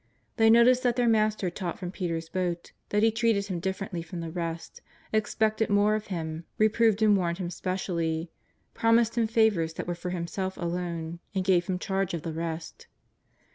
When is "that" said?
0.81-0.95, 2.89-3.03, 9.75-9.85